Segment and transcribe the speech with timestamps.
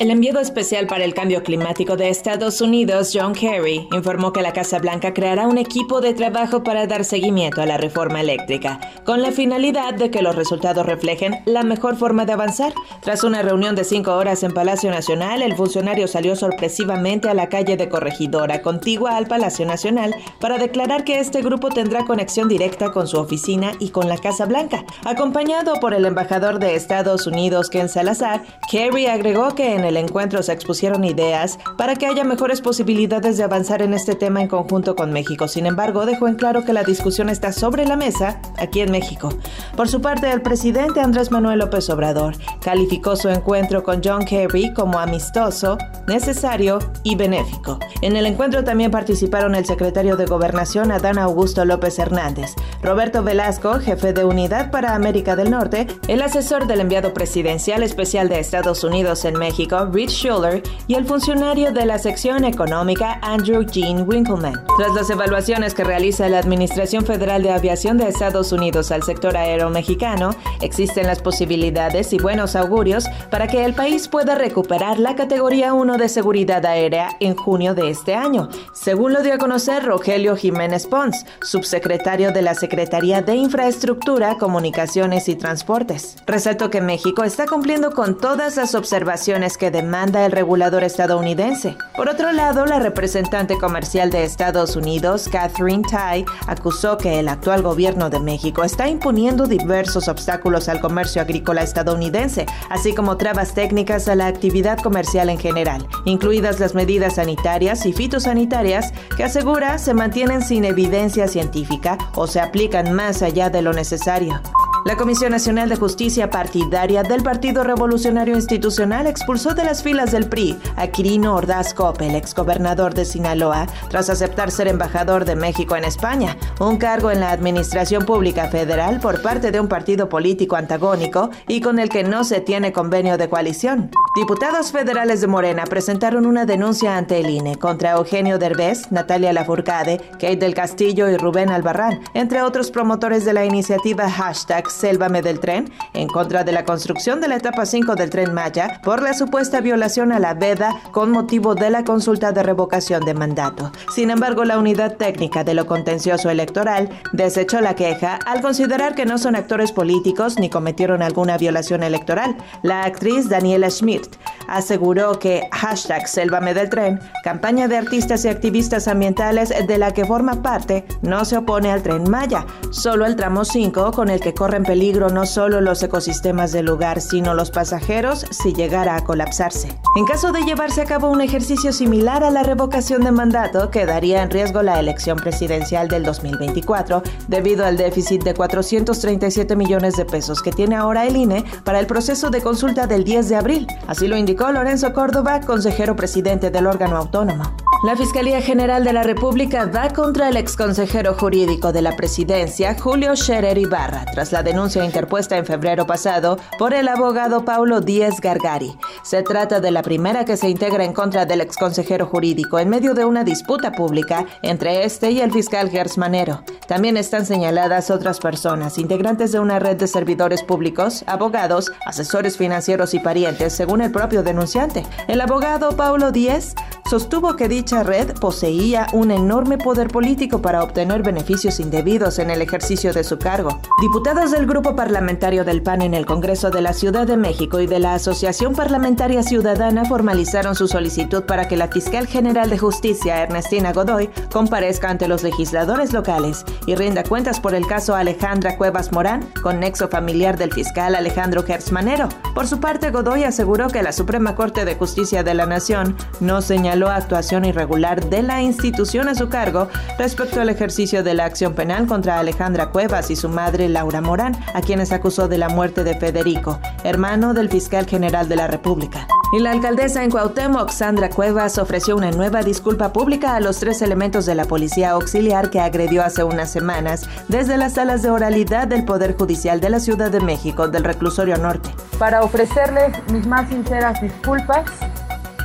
[0.00, 4.52] El enviado especial para el cambio climático de Estados Unidos, John Kerry, informó que la
[4.52, 9.22] Casa Blanca creará un equipo de trabajo para dar seguimiento a la reforma eléctrica, con
[9.22, 12.74] la finalidad de que los resultados reflejen la mejor forma de avanzar.
[13.02, 17.48] Tras una reunión de cinco horas en Palacio Nacional, el funcionario salió sorpresivamente a la
[17.48, 22.90] calle de Corregidora, contigua al Palacio Nacional, para declarar que este grupo tendrá conexión directa
[22.90, 24.84] con su oficina y con la Casa Blanca.
[25.04, 30.42] Acompañado por el embajador de Estados Unidos, Ken Salazar, Kerry agregó que en el encuentro
[30.42, 34.96] se expusieron ideas para que haya mejores posibilidades de avanzar en este tema en conjunto
[34.96, 35.48] con México.
[35.48, 39.30] Sin embargo, dejó en claro que la discusión está sobre la mesa aquí en México.
[39.76, 44.72] Por su parte, el presidente Andrés Manuel López Obrador calificó su encuentro con John Kerry
[44.74, 47.78] como amistoso, necesario y benéfico.
[48.02, 53.80] En el encuentro también participaron el secretario de Gobernación Adán Augusto López Hernández, Roberto Velasco,
[53.80, 58.84] jefe de Unidad para América del Norte, el asesor del enviado presidencial especial de Estados
[58.84, 64.64] Unidos en México, Rich Schuller, y el funcionario de la sección económica Andrew Jean Winkleman.
[64.78, 69.36] Tras las evaluaciones que realiza la Administración Federal de Aviación de Estados Unidos al sector
[69.36, 70.30] aéreo mexicano,
[70.60, 75.96] existen las posibilidades y buenos augurios para que el país pueda recuperar la categoría 1
[75.96, 80.86] de seguridad aérea en junio de este año, según lo dio a conocer Rogelio Jiménez
[80.86, 86.16] Pons, subsecretario de la Secretaría de Infraestructura, Comunicaciones y Transportes.
[86.26, 91.76] Resaltó que México está cumpliendo con todas las observaciones que demanda el regulador estadounidense.
[91.96, 97.62] Por otro lado, la representante comercial de Estados Unidos, Catherine Tai, acusó que el actual
[97.62, 104.08] gobierno de México está imponiendo diversos obstáculos al comercio agrícola estadounidense, así como trabas técnicas
[104.08, 109.94] a la actividad comercial en general, incluidas las medidas sanitarias y fitosanitarias que asegura se
[109.94, 114.40] mantienen sin evidencia científica o se aplican más allá de lo necesario.
[114.84, 120.28] La Comisión Nacional de Justicia Partidaria del Partido Revolucionario Institucional expulsó de las filas del
[120.28, 125.84] PRI a Quirino Ordaz Coppel, exgobernador de Sinaloa, tras aceptar ser embajador de México en
[125.84, 131.30] España, un cargo en la Administración Pública Federal por parte de un partido político antagónico
[131.48, 133.90] y con el que no se tiene convenio de coalición.
[134.14, 139.98] Diputados federales de Morena presentaron una denuncia ante el INE contra Eugenio Derbez, Natalia Lafourcade,
[140.12, 145.40] Kate del Castillo y Rubén Albarrán, entre otros promotores de la iniciativa hashtag Sélvame del
[145.40, 149.14] tren en contra de la construcción de la etapa 5 del tren Maya por la
[149.14, 153.72] supuesta violación a la veda con motivo de la consulta de revocación de mandato.
[153.92, 159.06] Sin embargo, la unidad técnica de lo contencioso electoral desechó la queja al considerar que
[159.06, 162.36] no son actores políticos ni cometieron alguna violación electoral.
[162.62, 164.03] La actriz Daniela Schmidt
[164.48, 170.04] aseguró que hashtag Sélvame del tren, campaña de artistas y activistas ambientales de la que
[170.04, 174.34] forma parte, no se opone al tren Maya, solo el tramo 5 con el que
[174.34, 179.68] corren peligro no solo los ecosistemas del lugar, sino los pasajeros si llegara a colapsarse.
[179.96, 184.22] En caso de llevarse a cabo un ejercicio similar a la revocación de mandato, quedaría
[184.22, 190.42] en riesgo la elección presidencial del 2024 debido al déficit de 437 millones de pesos
[190.42, 193.66] que tiene ahora el INE para el proceso de consulta del 10 de abril.
[193.94, 197.44] Así lo indicó Lorenzo Córdoba, consejero presidente del órgano autónomo.
[197.84, 203.14] La Fiscalía General de la República va contra el exconsejero jurídico de la presidencia, Julio
[203.14, 208.74] Scherer Ibarra, tras la denuncia interpuesta en febrero pasado por el abogado Paulo Díez Gargari.
[209.02, 212.94] Se trata de la primera que se integra en contra del exconsejero jurídico en medio
[212.94, 216.42] de una disputa pública entre este y el fiscal Gers Manero.
[216.66, 222.94] También están señaladas otras personas, integrantes de una red de servidores públicos, abogados, asesores financieros
[222.94, 224.84] y parientes, según el propio denunciante.
[225.06, 226.54] El abogado Paulo Díez
[226.88, 232.42] sostuvo que dicha red poseía un enorme poder político para obtener beneficios indebidos en el
[232.42, 233.58] ejercicio de su cargo.
[233.80, 237.66] Diputados del Grupo Parlamentario del PAN en el Congreso de la Ciudad de México y
[237.66, 243.22] de la Asociación Parlamentaria Ciudadana formalizaron su solicitud para que la fiscal general de justicia,
[243.22, 248.92] Ernestina Godoy, comparezca ante los legisladores locales y rinda cuentas por el caso Alejandra Cuevas
[248.92, 252.08] Morán, con nexo familiar del fiscal Alejandro Gersmanero.
[252.34, 256.42] Por su parte, Godoy aseguró que la Suprema Corte de Justicia de la Nación no
[256.42, 261.24] señaló la actuación irregular de la institución a su cargo respecto al ejercicio de la
[261.24, 265.48] acción penal contra Alejandra Cuevas y su madre Laura Morán, a quienes acusó de la
[265.48, 269.06] muerte de Federico, hermano del fiscal general de la República.
[269.32, 273.82] Y la alcaldesa en Cuauhtémoc, Sandra Cuevas, ofreció una nueva disculpa pública a los tres
[273.82, 278.68] elementos de la policía auxiliar que agredió hace unas semanas desde las salas de oralidad
[278.68, 281.70] del Poder Judicial de la Ciudad de México, del Reclusorio Norte.
[281.98, 284.66] Para ofrecerles mis más sinceras disculpas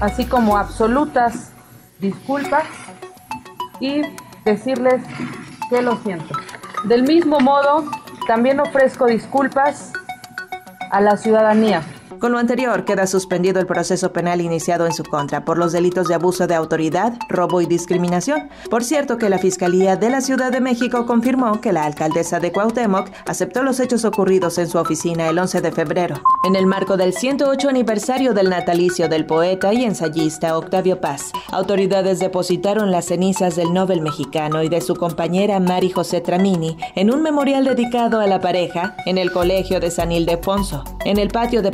[0.00, 1.52] así como absolutas
[2.00, 2.64] disculpas
[3.80, 4.02] y
[4.44, 5.02] decirles
[5.70, 6.34] que lo siento.
[6.84, 7.84] Del mismo modo
[8.26, 9.92] también ofrezco disculpas
[10.90, 11.82] a la ciudadanía.
[12.20, 16.08] Con lo anterior, queda suspendido el proceso penal iniciado en su contra por los delitos
[16.08, 18.48] de abuso de autoridad, robo y discriminación.
[18.70, 22.50] Por cierto que la Fiscalía de la Ciudad de México confirmó que la alcaldesa de
[22.50, 26.20] Cuauhtémoc aceptó los hechos ocurridos en su oficina el 11 de febrero.
[26.44, 32.18] En el marco del 108 aniversario del natalicio del poeta y ensayista Octavio Paz, autoridades
[32.18, 37.22] depositaron las cenizas del Nobel mexicano y de su compañera Mari José Tramini en un
[37.22, 41.70] memorial dedicado a la pareja en el Colegio de San Ildefonso, en el patio de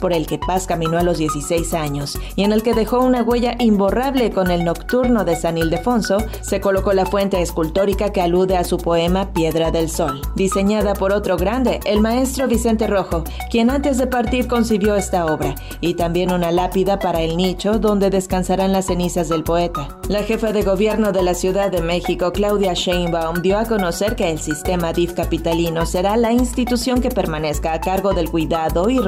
[0.00, 3.22] Por el que Paz caminó a los 16 años y en el que dejó una
[3.22, 8.56] huella imborrable con el nocturno de San Ildefonso, se colocó la fuente escultórica que alude
[8.56, 13.70] a su poema Piedra del Sol, diseñada por otro grande, el maestro Vicente Rojo, quien
[13.70, 18.72] antes de partir concibió esta obra, y también una lápida para el nicho donde descansarán
[18.72, 19.96] las cenizas del poeta.
[20.08, 24.30] La jefa de gobierno de la Ciudad de México, Claudia Sheinbaum, dio a conocer que
[24.30, 28.98] el sistema DIF capitalino será la institución que permanezca a cargo del cuidado y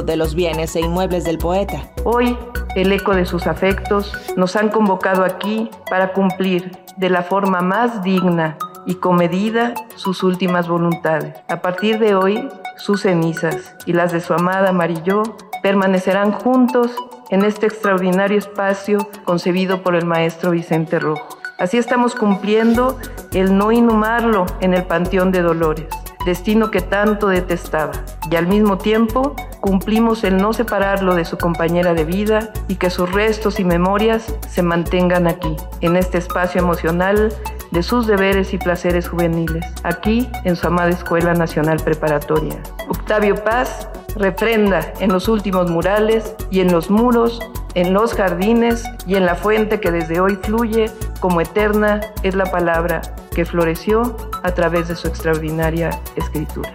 [0.00, 1.82] de los bienes e inmuebles del poeta.
[2.04, 2.38] Hoy,
[2.74, 8.02] el eco de sus afectos nos han convocado aquí para cumplir de la forma más
[8.02, 8.56] digna
[8.86, 11.34] y comedida sus últimas voluntades.
[11.48, 15.22] A partir de hoy, sus cenizas y las de su amada Amarillo
[15.62, 16.96] permanecerán juntos
[17.28, 21.28] en este extraordinario espacio concebido por el maestro Vicente Rojo.
[21.58, 22.98] Así estamos cumpliendo
[23.34, 25.86] el no inhumarlo en el Panteón de Dolores
[26.24, 27.92] destino que tanto detestaba,
[28.30, 32.90] y al mismo tiempo cumplimos el no separarlo de su compañera de vida y que
[32.90, 37.32] sus restos y memorias se mantengan aquí, en este espacio emocional
[37.70, 42.60] de sus deberes y placeres juveniles, aquí en su amada Escuela Nacional Preparatoria.
[42.88, 47.40] Octavio Paz refrenda en los últimos murales y en los muros,
[47.74, 52.46] en los jardines y en la fuente que desde hoy fluye como eterna es la
[52.46, 53.00] palabra
[53.32, 56.74] que floreció a través de su extraordinaria escritura.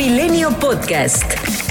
[0.00, 1.69] Milenio Podcast.